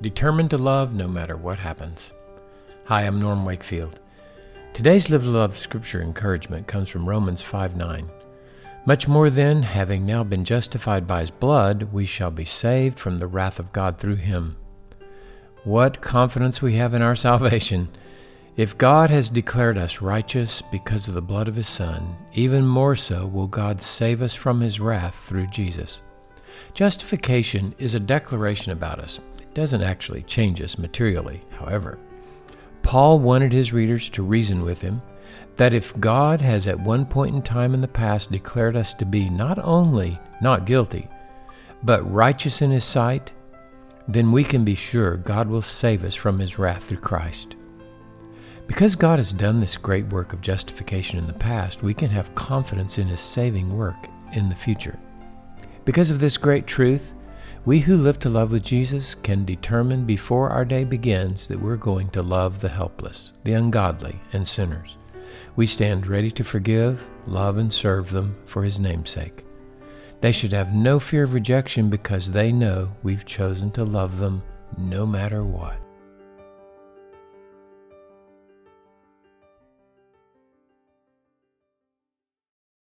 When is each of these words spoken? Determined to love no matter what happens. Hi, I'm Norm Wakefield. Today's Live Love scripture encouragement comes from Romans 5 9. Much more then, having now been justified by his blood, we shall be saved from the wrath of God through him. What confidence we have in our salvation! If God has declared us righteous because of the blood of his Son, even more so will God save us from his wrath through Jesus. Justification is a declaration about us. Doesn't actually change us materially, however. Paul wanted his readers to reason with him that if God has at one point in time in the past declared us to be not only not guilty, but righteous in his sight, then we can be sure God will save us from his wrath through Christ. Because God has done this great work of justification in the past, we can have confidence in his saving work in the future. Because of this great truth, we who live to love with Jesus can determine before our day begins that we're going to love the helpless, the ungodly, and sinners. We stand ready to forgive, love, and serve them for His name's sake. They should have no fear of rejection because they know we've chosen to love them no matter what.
Determined 0.00 0.50
to 0.50 0.58
love 0.58 0.92
no 0.92 1.06
matter 1.06 1.36
what 1.36 1.60
happens. 1.60 2.12
Hi, 2.86 3.02
I'm 3.02 3.20
Norm 3.20 3.44
Wakefield. 3.44 4.00
Today's 4.72 5.08
Live 5.08 5.24
Love 5.24 5.56
scripture 5.56 6.02
encouragement 6.02 6.66
comes 6.66 6.88
from 6.88 7.08
Romans 7.08 7.40
5 7.40 7.76
9. 7.76 8.10
Much 8.86 9.06
more 9.06 9.30
then, 9.30 9.62
having 9.62 10.04
now 10.04 10.24
been 10.24 10.44
justified 10.44 11.06
by 11.06 11.20
his 11.20 11.30
blood, 11.30 11.84
we 11.92 12.04
shall 12.04 12.32
be 12.32 12.44
saved 12.44 12.98
from 12.98 13.18
the 13.18 13.28
wrath 13.28 13.58
of 13.58 13.72
God 13.72 13.96
through 13.96 14.16
him. 14.16 14.56
What 15.62 16.02
confidence 16.02 16.60
we 16.60 16.74
have 16.74 16.92
in 16.92 17.00
our 17.00 17.14
salvation! 17.14 17.88
If 18.56 18.76
God 18.76 19.10
has 19.10 19.30
declared 19.30 19.78
us 19.78 20.02
righteous 20.02 20.60
because 20.70 21.08
of 21.08 21.14
the 21.14 21.22
blood 21.22 21.48
of 21.48 21.56
his 21.56 21.68
Son, 21.68 22.16
even 22.34 22.66
more 22.66 22.96
so 22.96 23.26
will 23.26 23.46
God 23.46 23.80
save 23.80 24.20
us 24.22 24.34
from 24.34 24.60
his 24.60 24.80
wrath 24.80 25.24
through 25.26 25.46
Jesus. 25.46 26.00
Justification 26.74 27.74
is 27.78 27.94
a 27.94 28.00
declaration 28.00 28.72
about 28.72 28.98
us. 28.98 29.18
Doesn't 29.54 29.82
actually 29.82 30.22
change 30.24 30.60
us 30.60 30.78
materially, 30.78 31.42
however. 31.50 31.98
Paul 32.82 33.18
wanted 33.18 33.52
his 33.52 33.72
readers 33.72 34.10
to 34.10 34.22
reason 34.22 34.62
with 34.62 34.82
him 34.82 35.00
that 35.56 35.72
if 35.72 35.98
God 36.00 36.40
has 36.40 36.66
at 36.66 36.78
one 36.78 37.06
point 37.06 37.34
in 37.34 37.42
time 37.42 37.72
in 37.72 37.80
the 37.80 37.88
past 37.88 38.32
declared 38.32 38.76
us 38.76 38.92
to 38.94 39.06
be 39.06 39.30
not 39.30 39.58
only 39.58 40.18
not 40.40 40.66
guilty, 40.66 41.08
but 41.82 42.10
righteous 42.10 42.60
in 42.62 42.70
his 42.70 42.84
sight, 42.84 43.32
then 44.08 44.32
we 44.32 44.44
can 44.44 44.64
be 44.64 44.74
sure 44.74 45.16
God 45.16 45.48
will 45.48 45.62
save 45.62 46.04
us 46.04 46.14
from 46.14 46.38
his 46.38 46.58
wrath 46.58 46.84
through 46.84 46.98
Christ. 46.98 47.54
Because 48.66 48.96
God 48.96 49.18
has 49.18 49.32
done 49.32 49.60
this 49.60 49.76
great 49.76 50.06
work 50.08 50.32
of 50.32 50.40
justification 50.40 51.18
in 51.18 51.26
the 51.26 51.32
past, 51.32 51.82
we 51.82 51.94
can 51.94 52.10
have 52.10 52.34
confidence 52.34 52.98
in 52.98 53.08
his 53.08 53.20
saving 53.20 53.76
work 53.76 54.08
in 54.32 54.48
the 54.48 54.54
future. 54.54 54.98
Because 55.84 56.10
of 56.10 56.18
this 56.18 56.36
great 56.36 56.66
truth, 56.66 57.14
we 57.64 57.80
who 57.80 57.96
live 57.96 58.18
to 58.18 58.28
love 58.28 58.52
with 58.52 58.62
Jesus 58.62 59.14
can 59.14 59.46
determine 59.46 60.04
before 60.04 60.50
our 60.50 60.66
day 60.66 60.84
begins 60.84 61.48
that 61.48 61.60
we're 61.60 61.76
going 61.76 62.10
to 62.10 62.22
love 62.22 62.60
the 62.60 62.68
helpless, 62.68 63.32
the 63.42 63.54
ungodly, 63.54 64.20
and 64.34 64.46
sinners. 64.46 64.96
We 65.56 65.66
stand 65.66 66.06
ready 66.06 66.30
to 66.32 66.44
forgive, 66.44 67.08
love, 67.26 67.56
and 67.56 67.72
serve 67.72 68.10
them 68.10 68.36
for 68.44 68.64
His 68.64 68.78
name's 68.78 69.10
sake. 69.10 69.44
They 70.20 70.32
should 70.32 70.52
have 70.52 70.74
no 70.74 71.00
fear 71.00 71.24
of 71.24 71.32
rejection 71.32 71.88
because 71.88 72.30
they 72.30 72.52
know 72.52 72.94
we've 73.02 73.24
chosen 73.24 73.70
to 73.72 73.84
love 73.84 74.18
them 74.18 74.42
no 74.76 75.06
matter 75.06 75.42
what. 75.42 75.83